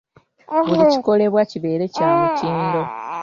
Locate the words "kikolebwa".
0.91-1.41